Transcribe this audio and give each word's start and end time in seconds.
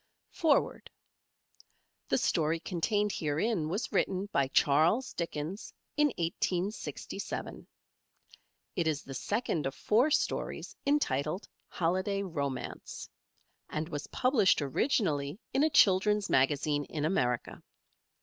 FOREWORD 0.31 0.89
The 2.09 2.17
story 2.17 2.59
contained 2.59 3.11
herein 3.11 3.69
was 3.69 3.91
written 3.91 4.25
by 4.31 4.47
Charles 4.47 5.13
Dickens 5.13 5.75
in 5.95 6.07
1867. 6.17 7.67
It 8.75 8.87
is 8.87 9.03
the 9.03 9.13
first 9.13 9.67
of 9.67 9.75
four 9.75 10.09
stories 10.09 10.75
entitled 10.87 11.47
"Holiday 11.67 12.23
Romance" 12.23 13.07
and 13.69 13.89
was 13.89 14.07
published 14.07 14.59
originally 14.63 15.39
in 15.53 15.61
a 15.63 15.69
children's 15.69 16.31
magazine 16.31 16.83
in 16.85 17.05
America. 17.05 17.61